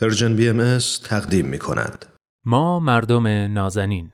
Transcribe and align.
Persian 0.00 0.36
BM 0.36 0.78
تقدیم 1.04 1.46
می 1.46 1.58
کند. 1.58 2.06
ما 2.46 2.80
مردم 2.80 3.26
نازنین. 3.26 4.10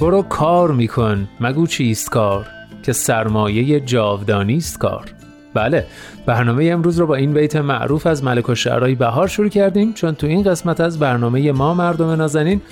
برو 0.00 0.22
کار 0.22 0.70
می‌کن 0.72 1.28
مگو 1.40 1.66
چیست 1.66 2.10
کار؟ 2.10 2.46
که 2.82 2.92
سرمایه 2.92 3.80
جاودانی 3.80 4.56
است 4.56 4.78
کار. 4.78 5.14
بله 5.54 5.86
برنامه 6.26 6.64
امروز 6.64 6.98
رو 6.98 7.06
با 7.06 7.14
این 7.14 7.34
بیت 7.34 7.56
معروف 7.56 8.06
از 8.06 8.24
ملک‌الشعرای 8.24 8.94
بهار 8.94 9.28
شروع 9.28 9.48
کردیم 9.48 9.92
چون 9.92 10.14
تو 10.14 10.26
این 10.26 10.42
قسمت 10.42 10.80
از 10.80 10.98
برنامه 10.98 11.52
ما 11.52 11.74
مردم 11.74 12.10
نازنین 12.10 12.62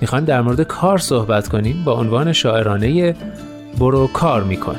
می‌خوایم 0.00 0.24
در 0.24 0.40
مورد 0.40 0.62
کار 0.62 0.98
صحبت 0.98 1.48
کنیم. 1.48 1.84
با 1.84 1.92
عنوان 1.92 2.32
شاعرانه 2.32 3.16
برو 3.78 4.06
کار 4.06 4.42
میکن. 4.42 4.76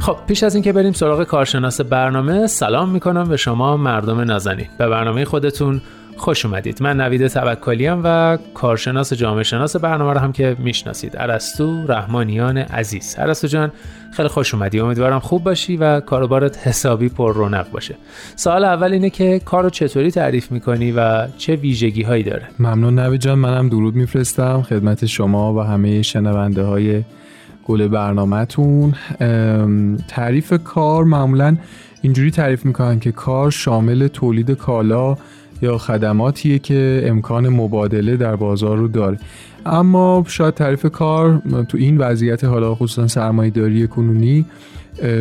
خب 0.00 0.16
پیش 0.26 0.42
از 0.42 0.54
اینکه 0.54 0.72
بریم 0.72 0.92
سراغ 0.92 1.24
کارشناس 1.24 1.80
برنامه 1.80 2.46
سلام 2.46 2.88
می‌کنم 2.90 3.28
به 3.28 3.36
شما 3.36 3.76
مردم 3.76 4.20
نازنین. 4.20 4.66
به 4.78 4.88
برنامه 4.88 5.24
خودتون 5.24 5.80
خوش 6.16 6.46
اومدید. 6.46 6.82
من 6.82 7.00
نوید 7.00 7.26
توکلی 7.26 7.88
و 7.88 8.36
کارشناس 8.36 9.12
جامعه 9.12 9.42
شناس 9.42 9.76
برنامه 9.76 10.12
رو 10.12 10.18
هم 10.18 10.32
که 10.32 10.56
می‌شناسید. 10.58 11.16
ارسطو 11.16 11.86
رحمانیان 11.86 12.58
عزیز. 12.58 13.16
ارسطو 13.18 13.46
جان 13.46 13.72
خیلی 14.12 14.28
خوش 14.28 14.54
اومدی. 14.54 14.80
امیدوارم 14.80 15.18
خوب 15.18 15.44
باشی 15.44 15.76
و 15.76 16.00
کاروبارت 16.00 16.68
حسابی 16.68 17.08
پر 17.08 17.34
رونق 17.34 17.70
باشه. 17.70 17.94
سوال 18.36 18.64
اول 18.64 18.92
اینه 18.92 19.10
که 19.10 19.40
کارو 19.44 19.70
چطوری 19.70 20.10
تعریف 20.10 20.52
می‌کنی 20.52 20.92
و 20.92 21.26
چه 21.38 21.56
ویژگی 21.56 22.02
هایی 22.02 22.22
داره؟ 22.22 22.42
ممنون 22.58 22.98
نوید 22.98 23.20
جان. 23.20 23.38
منم 23.38 23.68
درود 23.68 23.94
میفرستم 23.94 24.62
خدمت 24.62 25.06
شما 25.06 25.54
و 25.54 25.60
همه 25.60 26.02
شنونده 26.02 26.62
های 26.62 27.02
گل 27.64 27.88
برنامهتون. 27.88 28.94
تعریف 30.08 30.52
کار 30.64 31.04
معمولا 31.04 31.56
اینجوری 32.02 32.30
تعریف 32.30 32.64
می‌کنن 32.64 33.00
که 33.00 33.12
کار 33.12 33.50
شامل 33.50 34.08
تولید 34.08 34.50
کالا 34.50 35.16
یا 35.62 35.78
خدماتیه 35.78 36.58
که 36.58 37.02
امکان 37.06 37.48
مبادله 37.48 38.16
در 38.16 38.36
بازار 38.36 38.76
رو 38.76 38.88
داره. 38.88 39.18
اما 39.66 40.24
شاید 40.26 40.54
تعریف 40.54 40.86
کار 40.86 41.42
تو 41.68 41.78
این 41.78 41.98
وضعیت 41.98 42.44
حالا 42.44 42.74
خصوصا 42.74 43.06
سرمایه‌داری 43.06 43.88
کنونی 43.88 44.46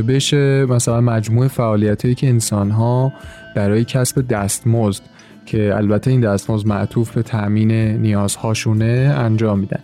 بشه 0.07 0.65
مثلا 0.65 1.01
مجموع 1.01 1.47
فعالیتایی 1.47 2.15
که 2.15 2.27
انسانها 2.27 3.13
برای 3.55 3.83
کسب 3.83 4.27
دستمزد 4.27 5.03
که 5.45 5.75
البته 5.75 6.11
این 6.11 6.21
دستمزد 6.21 6.67
معطوف 6.67 7.11
به 7.11 7.23
تامین 7.23 7.71
نیازهاشونه 7.71 9.15
انجام 9.17 9.59
میدن. 9.59 9.79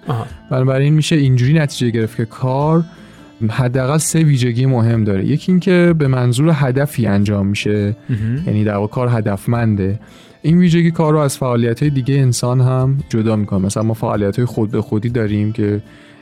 بنابراین 0.51 0.93
میشه 0.93 1.15
اینجوری 1.15 1.53
نتیجه 1.53 1.89
گرفت 1.89 2.17
که 2.17 2.25
کار 2.25 2.83
حداقل 3.49 3.97
سه 3.97 4.19
ویژگی 4.19 4.65
مهم 4.65 5.03
داره. 5.03 5.25
یکی 5.25 5.51
اینکه 5.51 5.95
به 5.97 6.07
منظور 6.07 6.51
هدفی 6.53 7.05
انجام 7.05 7.47
میشه. 7.47 7.95
یعنی 8.47 8.63
در 8.63 8.75
واقع 8.75 8.93
کار 8.93 9.09
هدفمنده. 9.11 9.99
این 10.41 10.57
ویژگی 10.57 10.91
کار 10.91 11.13
رو 11.13 11.19
از 11.19 11.37
فعالیت 11.37 11.79
های 11.79 11.89
دیگه 11.89 12.15
انسان 12.15 12.61
هم 12.61 12.97
جدا 13.09 13.35
می‌کنه. 13.35 13.65
مثلا 13.65 13.83
ما 13.83 13.93
فعالیت 13.93 14.35
های 14.35 14.45
خود 14.45 14.71
به 14.71 14.81
خودی 14.81 15.09
داریم 15.09 15.51
که 15.51 15.81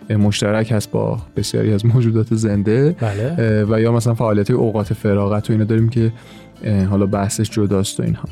مشترک 0.10 0.72
هست 0.72 0.92
با 0.92 1.18
بسیاری 1.36 1.74
از 1.74 1.86
موجودات 1.86 2.36
زنده. 2.36 2.96
بله. 3.00 3.66
و 3.70 3.82
یا 3.82 3.92
مثلا 3.92 4.14
فعالیت 4.14 4.52
های 4.52 4.60
اوقات 4.60 4.94
فراغت 4.94 5.50
و 5.50 5.54
اینا 5.54 5.66
داریم 5.66 5.90
که 5.90 6.12
حالا 6.90 7.06
بحثش 7.06 7.50
جداست 7.50 8.00
و 8.00 8.04
اینها. 8.04 8.28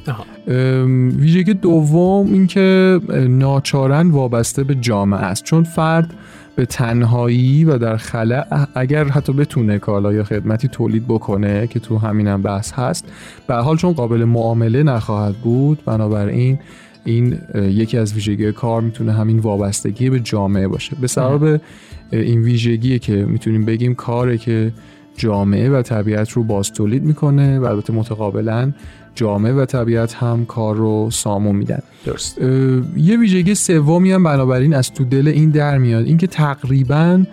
ویژگی 1.19 1.53
دوم 1.53 2.33
اینکه 2.33 2.99
ناچارن 3.29 4.09
وابسته 4.09 4.63
به 4.63 4.75
جامعه 4.75 5.19
است. 5.19 5.43
چون 5.43 5.63
فرد 5.63 6.13
به 6.57 6.65
تنهایی 6.65 7.63
و 7.63 7.77
در 7.77 7.97
خلع 7.97 8.67
اگر 8.75 9.03
حتی 9.03 9.33
بتونه 9.33 9.79
کالا 9.79 10.13
یا 10.13 10.23
خدمتی 10.23 10.67
تولید 10.67 11.07
بکنه 11.07 11.67
که 11.67 11.79
تو 11.79 11.97
همینم 11.97 12.41
بحث 12.41 12.71
هست 12.73 13.05
به 13.47 13.55
حال 13.55 13.77
چون 13.77 13.93
قابل 13.93 14.23
معامله 14.23 14.83
نخواهد 14.83 15.35
بود 15.35 15.79
بنابراین 15.85 16.59
این 17.05 17.37
یکی 17.55 17.97
از 17.97 18.13
ویژگی 18.13 18.51
کار 18.51 18.81
می‌تونه 18.81 19.13
همین 19.13 19.39
وابستگی 19.39 20.09
به 20.09 20.19
جامعه 20.19 20.67
باشه. 20.67 20.95
به 21.01 21.07
سبب 21.07 21.61
این 22.11 22.41
ویژگیه 22.41 22.99
که 22.99 23.13
می‌تونیم 23.13 23.65
بگیم 23.65 23.95
کاره 23.95 24.37
که 24.37 24.71
جامعه 25.17 25.69
و 25.69 25.81
طبیعت 25.81 26.29
رو 26.29 26.43
باز 26.43 26.71
تولید 26.71 27.03
می‌کنه 27.03 27.59
و 27.59 27.65
البته 27.65 27.93
متقابلا 27.93 28.71
جامعه 29.15 29.53
و 29.53 29.65
طبیعت 29.65 30.13
هم 30.13 30.45
کار 30.45 30.75
رو 30.75 31.09
سامون 31.11 31.55
میدن. 31.55 31.79
درست. 32.05 32.41
یه 32.97 33.17
ویژگی 33.19 33.55
سومی 33.55 34.11
هم 34.11 34.23
بنابراین 34.23 34.73
از 34.73 34.91
تو 34.91 35.03
دل 35.03 35.27
این 35.27 35.49
در 35.49 35.77
میاد 35.77 36.05
اینکه 36.05 36.27
تقریبا 36.27 37.23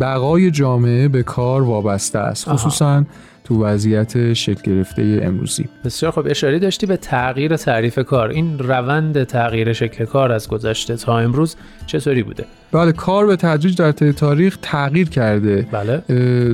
بقای 0.00 0.50
جامعه 0.50 1.08
به 1.08 1.22
کار 1.22 1.62
وابسته 1.62 2.18
است. 2.18 2.48
خصوصا 2.48 3.04
تو 3.44 3.64
وضعیت 3.64 4.32
شکل 4.32 4.72
گرفته 4.72 5.20
امروزی. 5.22 5.68
بسیار 5.84 6.12
خب 6.12 6.26
اشاره 6.26 6.58
داشتی 6.58 6.86
به 6.86 6.96
تغییر 6.96 7.56
تعریف 7.56 7.98
کار. 7.98 8.28
این 8.28 8.58
روند 8.58 9.24
تغییر 9.24 9.72
شکل 9.72 10.04
کار 10.04 10.32
از 10.32 10.48
گذشته 10.48 10.96
تا 10.96 11.18
امروز 11.18 11.56
چطوری 11.86 12.22
بوده؟ 12.22 12.44
بله 12.72 12.92
کار 12.92 13.26
به 13.26 13.36
تدریج 13.36 13.76
در 13.76 13.92
طی 13.92 14.12
تاریخ 14.12 14.58
تغییر 14.62 15.08
کرده. 15.08 15.66
بله. 15.72 16.02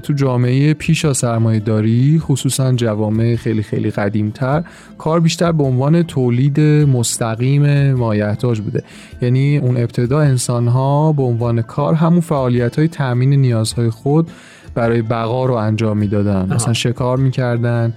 تو 0.00 0.12
جامعه 0.12 0.74
پیش 0.74 1.04
از 1.04 1.18
سرمایه 1.18 1.60
داری 1.60 2.18
خصوصا 2.22 2.72
جوامع 2.72 3.36
خیلی 3.36 3.62
خیلی 3.62 3.90
قدیمتر 3.90 4.64
کار 4.98 5.20
بیشتر 5.20 5.52
به 5.52 5.64
عنوان 5.64 6.02
تولید 6.02 6.60
مستقیم 6.60 7.92
مایحتاج 7.92 8.60
بوده. 8.60 8.84
یعنی 9.22 9.58
اون 9.58 9.76
ابتدا 9.76 10.20
انسان 10.20 10.68
ها 10.68 11.12
به 11.12 11.22
عنوان 11.22 11.62
کار 11.62 11.94
همون 11.94 12.20
فعالیت 12.20 12.78
های 12.78 12.88
تامین 12.88 13.32
نیازهای 13.32 13.90
خود 13.90 14.30
برای 14.74 15.02
بقا 15.02 15.46
رو 15.46 15.54
انجام 15.54 15.98
می‌دادن. 15.98 16.52
مثلا 16.54 16.72
شکار 16.72 17.16
می‌کردن 17.16 17.94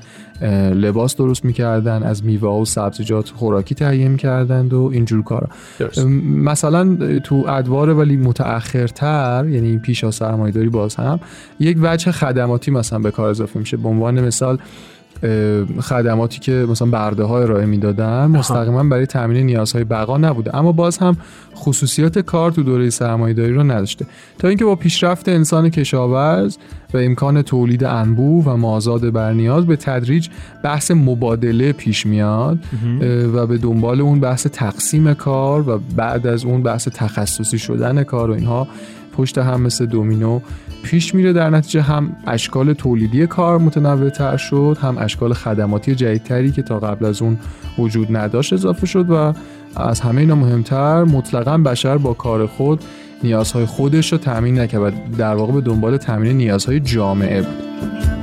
لباس 0.76 1.16
درست 1.16 1.46
می‌کردن 1.46 2.04
از 2.04 2.26
میوه 2.26 2.50
و 2.50 2.66
سبزیجات 2.66 3.30
خوراکی 3.30 3.76
تهیه 3.76 4.08
می‌کردند 4.08 4.74
و 4.74 4.90
اینجور 4.94 5.24
کارا. 5.24 5.48
مثلا 6.46 6.98
تو 7.20 7.46
ادوار 7.48 7.90
ولی 7.90 8.18
متأخرتر 8.18 9.46
یعنی 9.50 9.78
پیش 9.78 10.04
از 10.04 10.16
سرمایه‌داری 10.16 10.70
باز 10.70 10.96
هم 10.96 11.20
یک 11.60 11.78
وجه 11.82 12.12
خدماتی 12.12 12.72
مثلا 12.72 13.00
به 13.00 13.12
کار 13.12 13.30
اضافه 13.30 13.60
میشه. 13.60 13.78
به 13.78 13.90
عنوان 13.90 14.22
مثال 14.22 14.58
خدماتی 15.82 16.40
که 16.40 16.66
مثلا 16.70 16.88
برده 16.88 17.24
های 17.24 17.44
ارائه 17.44 17.66
می‌دادن 17.66 18.26
مستقیما 18.26 18.84
برای 18.84 19.06
تامین 19.06 19.46
نیازهای 19.46 19.84
بقا 19.84 20.18
نبوده. 20.18 20.56
اما 20.56 20.72
باز 20.72 20.98
هم 20.98 21.18
خصوصیات 21.56 22.20
کار 22.20 22.52
تو 22.52 22.64
دوره 22.64 22.90
سرمایه‌داری 22.90 23.54
رو 23.54 23.64
نداشته. 23.64 24.06
تا 24.40 24.48
اینکه 24.48 24.66
با 24.66 24.76
پیشرفت 24.76 25.30
انسان 25.30 25.70
کشاورز 25.70 26.58
و 26.94 26.98
امکان 26.98 27.42
تولید 27.42 27.84
انبوه 27.84 28.46
و 28.46 28.58
مازاد 28.58 29.10
بر 29.10 29.34
نیاز 29.34 29.66
به 29.66 29.76
تدریج 29.76 30.28
بحث 30.64 30.92
مبادله 30.92 31.72
پیش 31.72 32.06
میاد 32.06 32.60
و 33.34 33.48
به 33.48 33.58
دنبال 33.58 34.02
اون 34.02 34.20
بحث 34.20 34.48
تقسیم 34.48 35.14
کار 35.14 35.70
و 35.70 35.80
بعد 35.96 36.28
از 36.28 36.46
اون 36.46 36.64
بحث 36.64 36.88
تخصصی 36.88 37.60
شدن 37.60 38.04
کار 38.04 38.30
و 38.32 38.34
اینها 38.34 38.68
پشت 39.18 39.38
هم 39.38 39.62
مثل 39.62 39.86
دومینو 39.86 40.40
پیش 40.84 41.16
میره 41.16 41.34
در 41.34 41.50
نتیجه 41.50 41.82
هم 41.82 42.16
اشکال 42.28 42.74
تولیدی 42.74 43.28
کار 43.28 43.58
متنوع 43.58 44.10
تر 44.10 44.38
شد 44.38 44.78
هم 44.82 44.98
اشکال 44.98 45.34
خدماتی 45.34 45.96
جدیدتری 45.96 46.52
که 46.52 46.62
تا 46.62 46.80
قبل 46.80 47.06
از 47.06 47.22
اون 47.22 47.38
وجود 47.78 48.18
نداشت 48.18 48.54
اضافه 48.54 48.86
شد 48.86 49.10
و 49.10 49.34
از 49.76 50.00
همه 50.00 50.22
اینا 50.22 50.36
مهمتر 50.36 51.04
مطلقا 51.04 51.58
بشر 51.58 51.98
با 51.98 52.14
کار 52.14 52.46
خود 52.46 52.84
نیازهای 53.24 53.66
خودش 53.66 54.12
رو 54.12 54.18
تامین 54.18 54.60
نکرد 54.60 55.18
در 55.18 55.36
واقع 55.36 55.54
به 55.54 55.62
دنبال 55.62 55.98
تامین 55.98 56.38
نیازهای 56.38 56.80
جامعه 56.80 57.42
بود. 57.42 58.21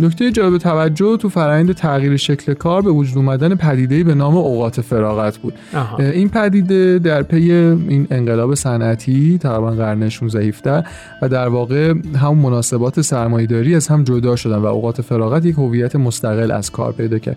نکته 0.00 0.30
جالب 0.30 0.58
توجه 0.58 1.16
تو 1.16 1.28
فرآیند 1.28 1.72
تغییر 1.72 2.16
شکل 2.16 2.54
کار 2.54 2.82
به 2.82 2.90
وجود 2.90 3.16
اومدن 3.16 3.54
پدیده 3.54 4.04
به 4.04 4.14
نام 4.14 4.36
اوقات 4.36 4.80
فراغت 4.80 5.38
بود 5.38 5.54
آها. 5.74 5.96
این 5.96 6.28
پدیده 6.28 6.98
در 6.98 7.22
پی 7.22 7.52
این 7.52 8.06
انقلاب 8.10 8.54
صنعتی 8.54 9.38
تقریبا 9.38 9.70
قرن 9.70 10.08
16 10.08 10.84
و 11.22 11.28
در 11.28 11.48
واقع 11.48 11.94
همون 12.16 12.38
مناسبات 12.38 13.00
سرمایه‌داری 13.00 13.74
از 13.74 13.88
هم 13.88 14.04
جدا 14.04 14.36
شدن 14.36 14.56
و 14.56 14.66
اوقات 14.66 15.00
فراغت 15.00 15.46
یک 15.46 15.54
هویت 15.54 15.96
مستقل 15.96 16.50
از 16.50 16.70
کار 16.70 16.92
پیدا 16.92 17.18
کرد 17.18 17.36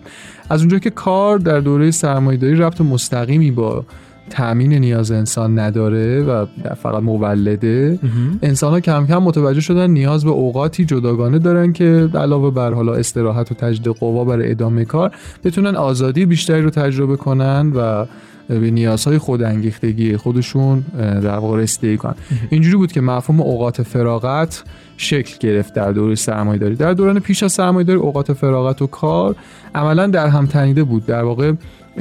از 0.50 0.60
اونجا 0.60 0.78
که 0.78 0.90
کار 0.90 1.38
در 1.38 1.60
دوره 1.60 1.90
سرمایه‌داری 1.90 2.54
ربط 2.54 2.80
مستقیمی 2.80 3.50
با 3.50 3.84
تأمین 4.30 4.72
نیاز 4.72 5.10
انسان 5.10 5.58
نداره 5.58 6.22
و 6.22 6.46
فقط 6.82 7.02
مولده. 7.02 7.98
انسان 8.42 8.72
ها 8.72 8.80
کم 8.80 9.06
کم 9.06 9.18
متوجه 9.18 9.60
شدن 9.60 9.90
نیاز 9.90 10.24
به 10.24 10.30
اوقاتی 10.30 10.84
جداگانه 10.84 11.38
دارن 11.38 11.72
که 11.72 12.08
علاوه 12.14 12.50
بر 12.50 12.72
حالا 12.72 12.94
استراحت 12.94 13.52
و 13.52 13.54
تجدید 13.54 13.92
قوا 13.92 14.24
برای 14.24 14.50
ادامه 14.50 14.84
کار 14.84 15.14
بتونن 15.44 15.76
آزادی 15.76 16.26
بیشتری 16.26 16.62
رو 16.62 16.70
تجربه 16.70 17.16
کنن 17.16 17.72
و 17.76 18.06
به 18.48 18.70
نیازهای 18.70 19.18
خودانگیختگی 19.18 20.16
خودشون 20.16 20.84
در 20.98 21.38
واقع 21.38 21.58
رسیدگی 21.58 21.96
کنن. 21.96 22.14
اینجوری 22.50 22.76
بود 22.76 22.92
که 22.92 23.00
مفهوم 23.00 23.40
اوقات 23.40 23.82
فراغت 23.82 24.64
شکل 24.96 25.36
گرفت 25.40 25.74
در 25.74 25.92
دوره 25.92 26.14
سرمایه 26.14 26.58
داری 26.58 26.74
در 26.74 26.92
دوران 26.92 27.20
پیش 27.20 27.42
از 27.42 27.52
سرمایه 27.52 27.86
داری 27.86 27.98
اوقات 27.98 28.32
فراغت 28.32 28.82
و 28.82 28.86
کار 28.86 29.36
عملا 29.74 30.06
در 30.06 30.26
هم 30.26 30.46
تنیده 30.46 30.84
بود. 30.84 31.06
در 31.06 31.22
واقع 31.22 31.52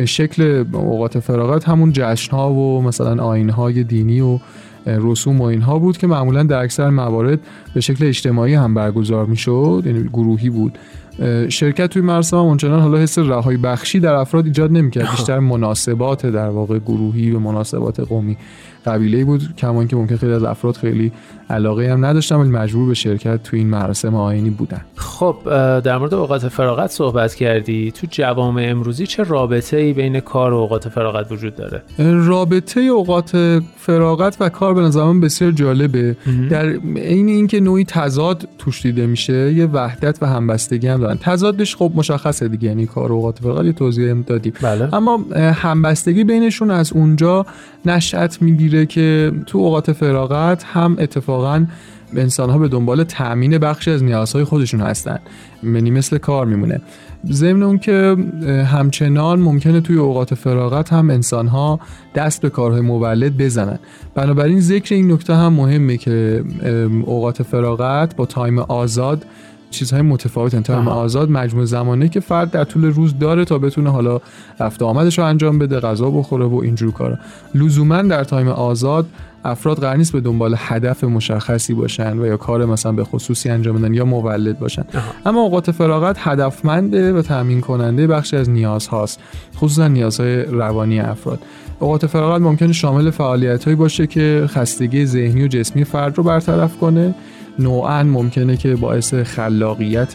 شکل 0.05 0.65
اوقات 0.73 1.19
فراغت 1.19 1.69
همون 1.69 1.91
جشن 1.93 2.31
ها 2.31 2.53
و 2.53 2.81
مثلا 2.81 3.23
آین 3.23 3.49
های 3.49 3.83
دینی 3.83 4.21
و 4.21 4.39
رسوم 4.85 5.41
و 5.41 5.43
اینها 5.43 5.79
بود 5.79 5.97
که 5.97 6.07
معمولا 6.07 6.43
در 6.43 6.63
اکثر 6.63 6.89
موارد 6.89 7.39
به 7.73 7.81
شکل 7.81 8.05
اجتماعی 8.05 8.53
هم 8.53 8.73
برگزار 8.73 9.25
می‌شد 9.25 9.83
یعنی 9.85 10.03
گروهی 10.03 10.49
بود. 10.49 10.77
شرکت 11.49 11.89
توی 11.89 12.01
مراسم 12.01 12.37
اونچنان 12.37 12.79
حالا 12.79 12.97
حس 12.97 13.19
رهایی 13.19 13.57
بخشی 13.57 13.99
در 13.99 14.13
افراد 14.13 14.45
ایجاد 14.45 14.71
نمی‌کرد. 14.71 15.11
بیشتر 15.11 15.39
مناسبات 15.39 16.25
در 16.25 16.49
واقع 16.49 16.79
گروهی 16.79 17.31
و 17.31 17.39
مناسبات 17.39 17.99
قومی 17.99 18.37
قبیله 18.85 19.25
بود 19.25 19.55
کمان 19.57 19.87
که 19.87 19.95
ممکن 19.95 20.15
خیلی 20.15 20.33
از 20.33 20.43
افراد 20.43 20.75
خیلی 20.75 21.11
علاقه 21.49 21.91
هم 21.91 22.05
نداشتن 22.05 22.35
ولی 22.35 22.49
مجبور 22.49 22.87
به 22.87 22.93
شرکت 22.93 23.43
تو 23.43 23.57
این 23.57 23.67
مراسم 23.67 24.15
آینی 24.15 24.49
بودن. 24.49 24.81
خب 24.95 25.35
در 25.79 25.97
مورد 25.97 26.13
اوقات 26.13 26.47
فراغت 26.47 26.91
صحبت 26.91 27.35
کردی. 27.35 27.91
تو 27.91 28.07
جوامع 28.09 28.65
امروزی 28.69 29.07
چه 29.07 29.23
رابطه 29.23 29.77
ای 29.77 29.93
بین 29.93 30.19
کار 30.19 30.53
و 30.53 30.57
اوقات 30.57 30.89
فراغت 30.89 31.31
وجود 31.31 31.55
داره؟ 31.55 31.81
رابطه 32.27 32.81
اوقات 32.81 33.61
فراغت 33.77 34.37
و 34.39 34.49
کار 34.49 34.73
به 34.73 34.81
نظر 34.81 35.13
بسیار 35.13 35.51
جالبه. 35.51 36.17
در 36.49 36.65
عین 36.95 37.27
اینکه 37.27 37.59
نوعی 37.59 37.83
تضاد 37.83 38.47
توش 38.57 38.81
دیده 38.81 39.05
میشه 39.05 39.53
یه 39.53 39.65
وحدت 39.65 40.17
و 40.23 40.25
همبستگی 40.25 40.87
هم 40.87 41.01
دارن 41.05 41.17
تضادش 41.21 41.75
خب 41.75 41.91
مشخصه 41.95 42.47
دیگه 42.47 42.67
یعنی 42.67 42.85
کار 42.85 43.11
و 43.11 43.15
اوقات 43.15 43.65
یه 43.65 43.71
توضیح 43.71 44.13
دادیم 44.13 44.53
بله. 44.61 44.95
اما 44.95 45.25
همبستگی 45.35 46.23
بینشون 46.23 46.71
از 46.71 46.93
اونجا 46.93 47.45
نشأت 47.85 48.41
می‌گیره 48.41 48.85
که 48.85 49.31
تو 49.45 49.57
اوقات 49.57 49.91
فراغت 49.91 50.63
هم 50.63 50.95
اتفاقا 50.99 51.65
انسان 52.15 52.49
ها 52.49 52.57
به 52.57 52.67
دنبال 52.67 53.03
تأمین 53.03 53.57
بخشی 53.57 53.91
از 53.91 54.03
نیازهای 54.03 54.43
خودشون 54.43 54.81
هستن. 54.81 55.19
یعنی 55.63 55.91
مثل 55.91 56.17
کار 56.17 56.45
میمونه. 56.45 56.81
ضمن 57.31 57.63
اون 57.63 57.77
که 57.77 58.15
همچنان 58.71 59.39
ممکنه 59.39 59.81
توی 59.81 59.95
اوقات 59.95 60.33
فراغت 60.33 60.93
هم 60.93 61.09
انسان 61.09 61.47
ها 61.47 61.79
دست 62.15 62.41
به 62.41 62.49
کارهای 62.49 62.81
مولد 62.81 63.37
بزنن. 63.37 63.79
بنابراین 64.15 64.61
ذکر 64.61 64.95
این 64.95 65.11
نکته 65.11 65.35
هم 65.35 65.53
مهمه 65.53 65.97
که 65.97 66.43
اوقات 67.05 67.43
فراغت 67.43 68.15
با 68.15 68.25
time 68.25 68.59
آزاد 68.59 69.25
چیزهای 69.75 70.01
متفاوت 70.01 70.55
time 70.55 70.87
آزاد 70.87 71.29
مجموع 71.29 71.65
زمانه 71.65 72.09
که 72.09 72.19
فرد 72.19 72.51
در 72.51 72.63
طول 72.63 72.85
روز 72.85 73.19
داره 73.19 73.45
تا 73.45 73.57
بتونه 73.57 73.89
حالا 73.89 74.19
رفت 74.59 74.81
آمدش 74.81 75.19
رو 75.19 75.25
انجام 75.25 75.59
بده 75.59 75.79
غذا 75.79 76.09
بخوره 76.09 76.45
و 76.45 76.55
اینجور 76.55 76.91
کارا. 76.91 77.17
لزوما 77.55 78.01
در 78.01 78.23
تایم 78.23 78.47
آزاد 78.47 79.05
افراد 79.45 79.77
قرار 79.79 79.95
نیست 79.95 80.11
به 80.11 80.21
دنبال 80.21 80.55
هدف 80.57 81.03
مشخصی 81.03 81.73
باشن 81.73 82.19
و 82.19 82.25
یا 82.25 82.37
کار 82.37 82.65
مثلا 82.65 82.91
به 82.91 83.03
خصوصی 83.03 83.49
انجام 83.49 83.81
بدن 83.81 83.93
یا 83.93 84.05
مولد 84.05 84.59
باشن. 84.59 84.83
اما 85.25 85.41
اوقات 85.41 85.71
فراغت 85.71 86.15
هدفمنده 86.19 87.13
و 87.13 87.21
تامین 87.21 87.61
کننده 87.61 88.07
بخشی 88.07 88.37
از 88.37 88.49
نیازهاست 88.49 89.19
خصوصا 89.55 89.87
نیازهای 89.87 90.43
روانی 90.43 90.99
افراد. 90.99 91.39
اوقات 91.79 92.05
فراغت 92.05 92.41
ممکنه 92.41 92.73
شامل 92.73 93.09
فعالیت 93.09 93.69
باشه 93.69 94.07
که 94.07 94.45
خستگی 94.47 95.05
ذهنی 95.05 95.43
و 95.43 95.47
جسمی 95.47 95.83
فرد 95.83 96.17
رو 96.17 96.23
برطرف 96.23 96.77
کنه. 96.77 97.15
نوعا 97.59 98.03
ممکنه 98.03 98.57
که 98.57 98.75
باعث 98.75 99.13
خلاقیت 99.13 100.13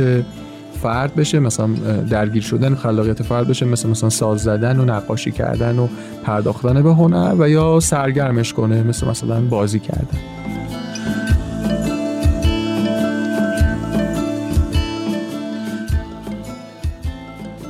فرد 0.82 1.14
بشه 1.14 1.38
مثلا 1.38 1.66
درگیر 2.10 2.42
شدن 2.42 2.75
خلاقیت 2.75 3.22
فرد 3.22 3.48
بشه 3.48 3.66
مثل 3.66 3.88
مثلا 3.88 4.10
ساز 4.10 4.42
زدن 4.42 4.78
و 4.81 4.84
نقاشی 4.84 5.31
کردن 5.31 5.78
و 5.78 5.88
پرداختن 6.25 6.82
به 6.82 6.90
هنر 6.94 7.34
و 7.38 7.48
یا 7.48 7.81
سرگرمش 7.81 8.52
کنه 8.52 8.82
مثل 8.82 9.08
مثلا 9.08 9.40
بازی 9.40 9.78
کردن. 9.78 10.19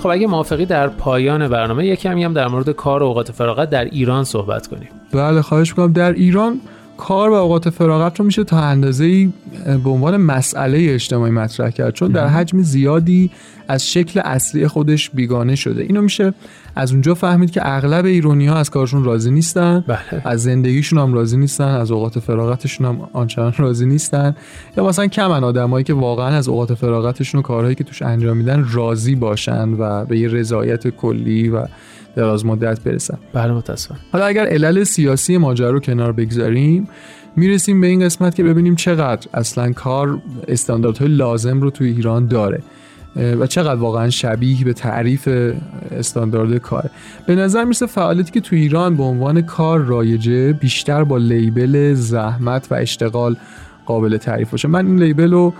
خب 0.02 0.08
اگه 0.08 0.26
موافقی 0.26 0.67
در 0.67 0.88
پایان 0.88 1.49
برنامه 1.49 1.87
یکی 1.87 2.08
هم 2.08 2.32
در 2.32 2.49
مورد 2.49 2.70
کار 2.70 3.02
و 3.02 3.06
اوقات 3.06 3.32
فراغت 3.32 3.70
در 3.70 3.84
ایران 3.84 4.25
صحبت 4.25 4.67
کنیم. 4.67 4.88
بله 5.12 5.43
خواهش 5.43 5.70
می‌کنم. 5.70 5.93
در 5.93 6.12
ایران 6.12 6.61
کار 7.00 7.31
و 7.31 7.32
اوقات 7.32 7.70
فراغت 7.70 8.19
رو 8.19 8.25
میشه 8.25 8.44
تا 8.44 8.58
اندازه 8.58 9.05
ای 9.05 9.32
به 9.85 9.91
عنوان 9.91 10.17
مسئله 10.17 10.79
اجتماعی 10.94 11.32
مطرح 11.32 11.70
کرد. 11.70 11.94
چون 11.94 12.12
در 12.12 12.26
حجم 12.26 12.62
زیادی 12.62 13.31
از 13.69 13.91
شکل 13.93 14.20
اصلی 14.25 14.69
خودش 14.69 15.11
بیگانه 15.11 15.55
شده. 15.55 15.82
اینو 15.82 16.02
میشه 16.02 16.35
از 16.76 16.93
اونجا 16.93 17.14
فهمید 17.14 17.50
که 17.50 17.61
اغلب 17.64 18.05
ایرانی 18.05 18.47
ها 18.47 18.56
از 18.56 18.70
کارشون 18.70 19.05
راضی 19.05 19.31
نیستن 19.31 19.85
بله. 19.87 20.23
از 20.25 20.43
زندگیشون 20.43 20.99
هم 20.99 21.14
راضی 21.14 21.37
نیستن 21.37 21.64
از 21.64 21.91
اوقات 21.91 22.19
فراغتشون 22.19 22.87
هم 22.87 23.08
آنچنان 23.12 23.53
راضی 23.58 23.87
نیستن. 23.87 24.37
یا 24.76 24.87
مثلا 24.87 25.06
کمن 25.06 25.44
آدمایی 25.44 25.85
که 25.85 25.94
واقعا 25.94 26.37
از 26.37 26.49
اوقات 26.49 26.75
فراغتشون 26.75 27.38
و 27.38 27.43
کارهایی 27.43 27.75
که 27.75 27.85
توش 27.85 28.03
انجام 28.03 28.37
میدن 28.37 28.67
راضی 28.73 29.14
باشن 29.14 29.69
و 29.79 30.05
به 30.05 30.19
یه 30.19 30.29
رضایت 30.29 30.88
کلی 30.88 31.49
و 31.49 31.67
دراز 32.16 32.46
مدت 32.46 32.80
برسن 32.80 33.18
بله 33.32 33.52
متاسفم 33.52 33.96
حالا 34.12 34.24
اگر 34.24 34.46
علل 34.46 34.84
سیاسی 34.84 35.38
ماجرا 35.38 35.70
رو 35.70 35.80
کنار 35.80 36.12
بگذاریم 36.12 36.88
می‌رسیم 37.36 37.80
به 37.80 37.86
این 37.86 38.04
قسمت 38.04 38.34
که 38.34 38.44
ببینیم 38.44 38.76
چقدر 38.76 39.28
اصلا 39.34 39.72
کار 39.72 40.22
استانداردهای 40.48 41.08
لازم 41.08 41.60
رو 41.60 41.70
توی 41.70 41.88
ایران 41.88 42.26
داره 42.26 42.62
و 43.16 43.46
چقدر 43.46 43.80
واقعا 43.80 44.10
شبیه 44.10 44.64
به 44.64 44.72
تعریف 44.72 45.28
استاندارد 45.90 46.56
کار. 46.56 46.90
به 47.26 47.34
نظر 47.34 47.64
می‌رسه 47.64 47.86
فعالیتی 47.86 48.32
که 48.32 48.40
تو 48.40 48.56
ایران 48.56 48.96
به 48.96 49.02
عنوان 49.02 49.42
کار 49.42 49.80
رایجه 49.80 50.52
بیشتر 50.52 51.04
با 51.04 51.16
لیبل 51.16 51.94
زحمت 51.94 52.66
و 52.70 52.74
اشتغال 52.74 53.36
قابل 53.90 54.16
تعریف 54.16 54.50
باشه. 54.50 54.69
من 54.69 54.87
این 54.87 54.98
لیبل 54.98 55.31
رو 55.31 55.54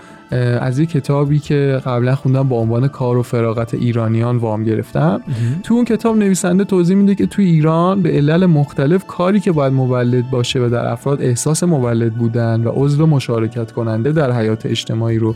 از 0.61 0.79
یک 0.79 0.89
کتابی 0.89 1.39
که 1.39 1.81
قبلا 1.85 2.15
خوندم 2.15 2.49
با 2.49 2.55
عنوان 2.55 2.87
کار 2.87 3.17
و 3.17 3.23
فراغت 3.23 3.73
ایرانیان 3.73 4.37
وام 4.37 4.63
گرفتم. 4.63 5.21
تو 5.63 5.73
اون 5.73 5.85
کتاب 5.85 6.17
نویسنده 6.17 6.63
توضیح 6.63 6.95
میده 6.95 7.15
که 7.15 7.25
تو 7.25 7.41
ایران 7.41 8.01
به 8.01 8.09
علل 8.09 8.45
مختلف 8.45 9.05
کاری 9.05 9.39
که 9.39 9.51
باید 9.51 9.73
مولد 9.73 10.29
باشه 10.29 10.59
و 10.59 10.69
در 10.69 10.91
افراد 10.91 11.21
احساس 11.21 11.63
مولد 11.63 12.13
بودن 12.13 12.63
و 12.63 12.71
عضو 12.75 13.07
مشارکت 13.07 13.71
کننده 13.71 14.11
در 14.11 14.31
حیات 14.31 14.65
اجتماعی 14.65 15.17
رو 15.17 15.35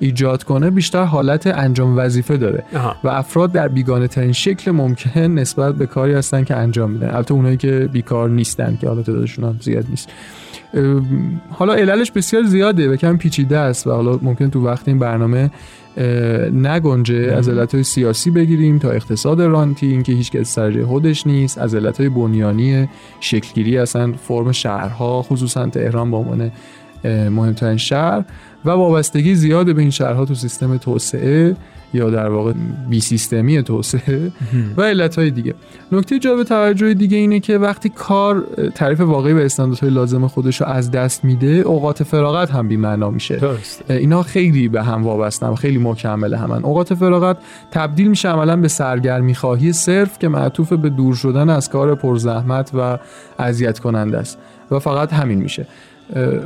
ایجاد 0.00 0.42
کنه 0.42 0.70
بیشتر 0.70 1.04
حالت 1.04 1.46
انجام 1.46 1.98
وظیفه 1.98 2.36
داره. 2.36 2.64
و 3.04 3.08
افراد 3.08 3.52
در 3.52 3.68
بیگانه 3.68 4.08
ترین 4.08 4.32
شکل 4.32 4.70
ممکن 4.70 5.20
نسبت 5.20 5.74
به 5.74 5.86
کاری 5.86 6.14
هستن 6.14 6.44
که 6.44 6.56
انجام 6.56 6.90
میدن. 6.90 7.10
البته 7.10 7.34
اونایی 7.34 7.56
که 7.56 7.88
بیکار 7.92 8.30
نیستن 8.30 8.78
که 8.80 8.88
حالا 8.88 9.02
تعدادشون 9.02 9.44
هم 9.44 9.56
زیاد 9.60 9.84
نیست. 9.90 10.08
حالا 11.50 11.74
عللش 11.74 12.10
بسیار 12.10 12.42
زیاده 12.42 12.90
و 12.90 12.96
کم 12.96 13.16
پیچیده 13.16 13.58
است 13.58 13.86
و 13.86 13.90
حالا 13.90 14.18
ممکن 14.22 14.50
تو 14.50 14.66
وقت 14.66 14.88
این 14.88 14.98
برنامه 14.98 15.50
نگنجه. 16.52 17.34
از 17.36 17.48
علت 17.48 17.82
سیاسی 17.82 18.30
بگیریم 18.30 18.78
تا 18.78 18.90
اقتصاد 18.90 19.42
رانتی 19.42 19.86
اینکه 19.86 20.12
هیچ 20.12 20.30
کس 20.30 20.54
سر 20.54 20.84
خودش 20.84 21.26
نیست. 21.26 21.58
از 21.58 21.74
علت 21.74 22.02
بنیانی 22.02 22.88
شکلگیری 23.20 23.78
اصلا 23.78 24.12
فرم 24.12 24.52
شهرها 24.52 25.22
خصوصا 25.22 25.66
تهران 25.66 26.10
به 26.10 26.16
عنوان 26.16 26.52
مهمترین 27.04 27.76
شهر 27.76 28.24
و 28.64 28.70
وابستگی 28.70 29.34
زیاد 29.34 29.74
به 29.74 29.80
این 29.82 29.90
شهرها 29.90 30.24
تو 30.24 30.34
سیستم 30.34 30.76
توسعه 30.76 31.56
یا 31.94 32.10
در 32.10 32.28
واقع 32.28 32.52
بی 32.90 33.00
سیستمی 33.00 33.62
توسعه 33.62 34.32
و 34.76 34.82
علت 34.82 35.18
های 35.18 35.30
دیگه. 35.30 35.54
نکته 35.92 36.18
جالب 36.18 36.42
توجه 36.42 36.94
دیگه 36.94 37.16
اینه 37.16 37.40
که 37.40 37.58
وقتی 37.58 37.88
کار 37.88 38.46
تعریف 38.74 39.00
واقعی 39.00 39.32
و 39.32 39.36
استانداردهای 39.36 39.90
لازم 39.90 40.26
خودش 40.26 40.60
رو 40.60 40.66
از 40.66 40.90
دست 40.90 41.24
میده 41.24 41.46
اوقات 41.46 42.02
فراغت 42.02 42.50
هم 42.50 42.68
بی 42.68 42.76
معنا 42.76 43.10
میشه. 43.10 43.40
اینا 43.88 44.22
خیلی 44.22 44.68
به 44.68 44.82
هم 44.82 45.04
وابستن 45.04 45.54
خیلی 45.54 45.78
مکمل 45.78 46.34
همن 46.34 46.64
اوقات 46.64 46.94
فراغت 46.94 47.36
تبدیل 47.70 48.08
میشه 48.08 48.28
عملا 48.28 48.56
به 48.56 48.68
سرگرمی 48.68 49.34
خواهی 49.34 49.72
صرف 49.72 50.18
که 50.18 50.28
معطوف 50.28 50.72
به 50.72 50.90
دور 50.90 51.14
شدن 51.14 51.50
از 51.50 51.68
کار 51.68 51.94
پرزحمت 51.94 52.70
و 52.74 52.98
اذیت 53.38 53.78
کننده 53.78 54.18
است. 54.18 54.38
و 54.70 54.78
فقط 54.78 55.12
همین 55.12 55.38
میشه. 55.38 55.66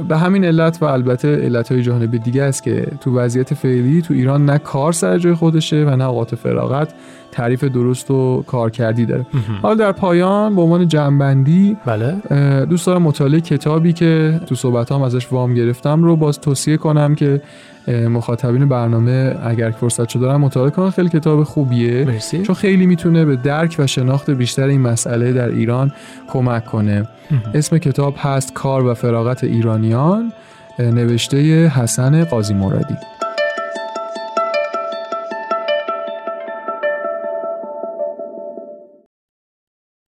به 0.08 0.16
همین 0.16 0.44
علت 0.44 0.78
و 0.82 0.84
البته 0.84 1.36
علت 1.36 1.72
های 1.72 1.82
جانب 1.82 2.16
دیگه 2.16 2.42
است 2.42 2.62
که 2.62 2.86
تو 3.00 3.18
وضعیت 3.18 3.54
فعلی 3.54 4.02
تو 4.02 4.14
ایران 4.14 4.44
نه 4.44 4.58
کار 4.58 4.92
سر 4.92 5.18
جای 5.18 5.34
خودشه 5.34 5.84
و 5.84 5.96
نه 5.96 6.08
اوقات 6.08 6.34
فراغت 6.34 6.94
تعریف 7.32 7.64
درست 7.64 8.10
و 8.10 8.44
کارکردی 8.46 9.06
داره. 9.06 9.26
حالا 9.62 9.74
در 9.74 9.92
پایان 9.92 10.56
به 10.56 10.62
عنوان 10.62 10.88
جنبندی 10.88 11.76
بله. 11.86 12.16
دوست 12.64 12.86
دارم 12.86 13.02
مطالعه 13.02 13.40
کتابی 13.40 13.92
که 13.92 14.40
تو 14.46 14.54
صحبت 14.54 14.92
هم 14.92 15.02
ازش 15.02 15.32
وام 15.32 15.54
گرفتم 15.54 16.02
رو 16.02 16.16
باز 16.16 16.40
توصیه 16.40 16.76
کنم 16.76 17.14
که 17.14 17.42
مخاطبین 17.88 18.68
برنامه 18.68 19.36
اگر 19.44 19.70
فرصت 19.70 20.08
شده 20.08 20.20
دارن 20.22 20.36
مطالعه 20.36 20.70
کنن. 20.70 20.90
خیلی 20.90 21.08
کتاب 21.08 21.44
خوبیه. 21.44 22.04
مرسی. 22.04 22.42
چون 22.42 22.54
خیلی 22.54 22.86
می‌تونه 22.86 23.24
به 23.24 23.36
درک 23.36 23.76
و 23.78 23.86
شناخت 23.86 24.30
بیشتر 24.30 24.66
این 24.66 24.80
مسئله 24.80 25.32
در 25.32 25.48
ایران 25.48 25.92
کمک 26.28 26.64
کنه. 26.64 27.08
اسم 27.54 27.78
کتاب 27.78 28.14
هست 28.18 28.52
کار 28.54 28.86
و 28.86 28.94
فراغت 28.94 29.44
ایرانیان 29.44 30.32
نوشته 30.78 31.66
حسن 31.66 32.24
قاضی 32.24 32.54
مرادی. 32.54 32.94